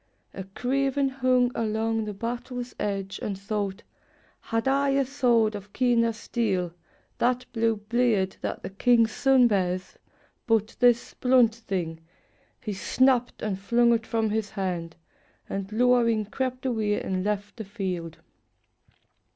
[0.33, 3.19] A craven hung along the battle's edge.
[3.21, 3.83] And thought:
[4.39, 6.73] "Had I a sword of keener steel—
[7.19, 9.97] That blue blade that the king's son bears,—
[10.47, 11.99] but this Blunt thing!"
[12.59, 14.95] He snapped and flung it from his hand,
[15.47, 18.17] And lowering crept away and left the field.